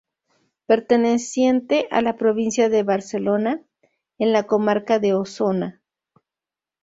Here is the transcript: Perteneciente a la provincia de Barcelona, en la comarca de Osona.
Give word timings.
Perteneciente 0.65 1.87
a 1.91 2.01
la 2.01 2.17
provincia 2.17 2.69
de 2.69 2.81
Barcelona, 2.81 3.61
en 4.17 4.31
la 4.33 4.47
comarca 4.47 4.97
de 4.97 5.13
Osona. 5.13 5.83